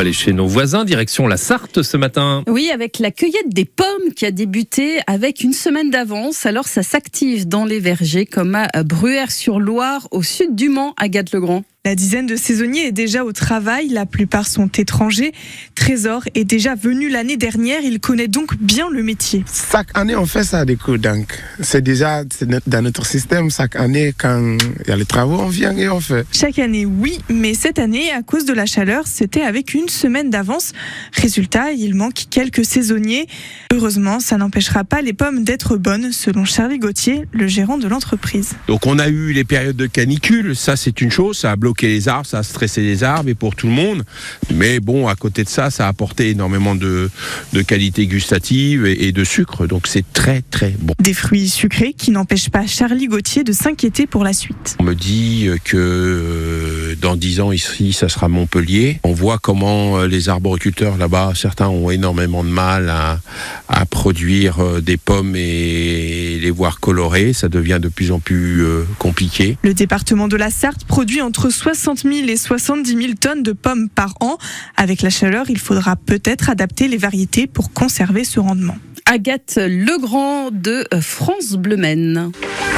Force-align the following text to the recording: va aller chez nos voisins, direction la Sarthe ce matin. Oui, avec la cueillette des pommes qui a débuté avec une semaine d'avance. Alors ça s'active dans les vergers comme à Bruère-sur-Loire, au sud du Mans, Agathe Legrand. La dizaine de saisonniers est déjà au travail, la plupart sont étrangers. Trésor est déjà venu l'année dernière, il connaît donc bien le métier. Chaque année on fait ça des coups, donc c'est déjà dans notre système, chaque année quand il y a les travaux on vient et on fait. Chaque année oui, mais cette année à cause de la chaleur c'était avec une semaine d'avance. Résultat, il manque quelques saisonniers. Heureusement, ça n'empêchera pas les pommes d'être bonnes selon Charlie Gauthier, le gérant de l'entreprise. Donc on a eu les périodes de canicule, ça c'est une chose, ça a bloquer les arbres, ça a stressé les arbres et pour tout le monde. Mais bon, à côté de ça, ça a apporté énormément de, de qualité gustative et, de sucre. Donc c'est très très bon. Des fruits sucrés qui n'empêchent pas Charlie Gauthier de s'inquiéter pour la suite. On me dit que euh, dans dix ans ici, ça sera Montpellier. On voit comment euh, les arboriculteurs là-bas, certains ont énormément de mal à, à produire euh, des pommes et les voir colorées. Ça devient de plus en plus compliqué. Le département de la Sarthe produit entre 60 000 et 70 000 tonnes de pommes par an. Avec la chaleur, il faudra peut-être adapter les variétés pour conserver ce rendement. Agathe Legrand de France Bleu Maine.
va 0.00 0.02
aller 0.02 0.12
chez 0.14 0.32
nos 0.32 0.46
voisins, 0.46 0.86
direction 0.86 1.26
la 1.26 1.36
Sarthe 1.36 1.82
ce 1.82 1.98
matin. 1.98 2.42
Oui, 2.46 2.70
avec 2.72 3.00
la 3.00 3.10
cueillette 3.10 3.50
des 3.50 3.66
pommes 3.66 4.14
qui 4.16 4.24
a 4.24 4.30
débuté 4.30 5.00
avec 5.06 5.42
une 5.42 5.52
semaine 5.52 5.90
d'avance. 5.90 6.46
Alors 6.46 6.68
ça 6.68 6.82
s'active 6.82 7.46
dans 7.46 7.66
les 7.66 7.80
vergers 7.80 8.24
comme 8.24 8.54
à 8.54 8.82
Bruère-sur-Loire, 8.82 10.08
au 10.10 10.22
sud 10.22 10.54
du 10.54 10.70
Mans, 10.70 10.94
Agathe 10.96 11.32
Legrand. 11.32 11.64
La 11.86 11.94
dizaine 11.94 12.26
de 12.26 12.36
saisonniers 12.36 12.88
est 12.88 12.92
déjà 12.92 13.24
au 13.24 13.32
travail, 13.32 13.88
la 13.88 14.04
plupart 14.04 14.46
sont 14.46 14.68
étrangers. 14.68 15.32
Trésor 15.74 16.24
est 16.34 16.44
déjà 16.44 16.74
venu 16.74 17.08
l'année 17.08 17.38
dernière, 17.38 17.80
il 17.82 18.00
connaît 18.00 18.28
donc 18.28 18.58
bien 18.58 18.90
le 18.90 19.02
métier. 19.02 19.46
Chaque 19.72 19.88
année 19.94 20.14
on 20.14 20.26
fait 20.26 20.44
ça 20.44 20.66
des 20.66 20.76
coups, 20.76 21.00
donc 21.00 21.42
c'est 21.60 21.80
déjà 21.80 22.22
dans 22.66 22.82
notre 22.82 23.06
système, 23.06 23.50
chaque 23.50 23.76
année 23.76 24.12
quand 24.12 24.58
il 24.84 24.90
y 24.90 24.92
a 24.92 24.96
les 24.96 25.06
travaux 25.06 25.38
on 25.40 25.48
vient 25.48 25.74
et 25.74 25.88
on 25.88 26.00
fait. 26.00 26.26
Chaque 26.32 26.58
année 26.58 26.84
oui, 26.84 27.18
mais 27.30 27.54
cette 27.54 27.78
année 27.78 28.12
à 28.12 28.20
cause 28.20 28.44
de 28.44 28.52
la 28.52 28.66
chaleur 28.66 29.06
c'était 29.06 29.40
avec 29.40 29.72
une 29.72 29.88
semaine 29.88 30.28
d'avance. 30.28 30.72
Résultat, 31.14 31.72
il 31.72 31.94
manque 31.94 32.26
quelques 32.28 32.66
saisonniers. 32.66 33.26
Heureusement, 33.72 34.20
ça 34.20 34.36
n'empêchera 34.36 34.84
pas 34.84 35.00
les 35.00 35.14
pommes 35.14 35.44
d'être 35.44 35.78
bonnes 35.78 36.12
selon 36.12 36.44
Charlie 36.44 36.78
Gauthier, 36.78 37.24
le 37.32 37.46
gérant 37.46 37.78
de 37.78 37.88
l'entreprise. 37.88 38.52
Donc 38.66 38.86
on 38.86 38.98
a 38.98 39.08
eu 39.08 39.32
les 39.32 39.44
périodes 39.44 39.76
de 39.76 39.86
canicule, 39.86 40.54
ça 40.54 40.76
c'est 40.76 41.00
une 41.00 41.10
chose, 41.10 41.38
ça 41.38 41.52
a 41.52 41.56
bloquer 41.70 41.86
les 41.86 42.08
arbres, 42.08 42.26
ça 42.26 42.38
a 42.38 42.42
stressé 42.42 42.82
les 42.82 43.04
arbres 43.04 43.28
et 43.28 43.34
pour 43.34 43.54
tout 43.54 43.68
le 43.68 43.72
monde. 43.72 44.02
Mais 44.52 44.80
bon, 44.80 45.06
à 45.06 45.14
côté 45.14 45.44
de 45.44 45.48
ça, 45.48 45.70
ça 45.70 45.86
a 45.86 45.88
apporté 45.88 46.30
énormément 46.30 46.74
de, 46.74 47.10
de 47.52 47.62
qualité 47.62 48.08
gustative 48.08 48.86
et, 48.86 49.12
de 49.12 49.24
sucre. 49.24 49.66
Donc 49.66 49.86
c'est 49.86 50.04
très 50.12 50.42
très 50.42 50.74
bon. 50.80 50.94
Des 50.98 51.14
fruits 51.14 51.48
sucrés 51.48 51.92
qui 51.92 52.10
n'empêchent 52.10 52.50
pas 52.50 52.66
Charlie 52.66 53.06
Gauthier 53.06 53.44
de 53.44 53.52
s'inquiéter 53.52 54.06
pour 54.06 54.24
la 54.24 54.32
suite. 54.32 54.76
On 54.80 54.84
me 54.84 54.94
dit 54.94 55.48
que 55.64 55.76
euh, 55.76 56.69
dans 57.10 57.16
dix 57.16 57.40
ans 57.40 57.50
ici, 57.50 57.92
ça 57.92 58.08
sera 58.08 58.28
Montpellier. 58.28 59.00
On 59.02 59.12
voit 59.12 59.38
comment 59.38 59.98
euh, 59.98 60.06
les 60.06 60.28
arboriculteurs 60.28 60.96
là-bas, 60.96 61.32
certains 61.34 61.66
ont 61.66 61.90
énormément 61.90 62.44
de 62.44 62.48
mal 62.48 62.88
à, 62.88 63.18
à 63.68 63.84
produire 63.84 64.60
euh, 64.60 64.80
des 64.80 64.96
pommes 64.96 65.34
et 65.34 66.38
les 66.40 66.50
voir 66.52 66.78
colorées. 66.78 67.32
Ça 67.32 67.48
devient 67.48 67.80
de 67.82 67.88
plus 67.88 68.12
en 68.12 68.20
plus 68.20 68.64
compliqué. 68.98 69.58
Le 69.64 69.74
département 69.74 70.28
de 70.28 70.36
la 70.36 70.50
Sarthe 70.50 70.84
produit 70.84 71.20
entre 71.20 71.50
60 71.50 72.02
000 72.04 72.28
et 72.28 72.36
70 72.36 72.88
000 72.88 73.14
tonnes 73.20 73.42
de 73.42 73.52
pommes 73.52 73.88
par 73.88 74.14
an. 74.20 74.38
Avec 74.76 75.02
la 75.02 75.10
chaleur, 75.10 75.46
il 75.48 75.58
faudra 75.58 75.96
peut-être 75.96 76.48
adapter 76.48 76.86
les 76.86 76.96
variétés 76.96 77.48
pour 77.48 77.72
conserver 77.72 78.22
ce 78.22 78.38
rendement. 78.38 78.76
Agathe 79.06 79.56
Legrand 79.56 80.50
de 80.52 80.86
France 81.00 81.54
Bleu 81.54 81.76
Maine. 81.76 82.30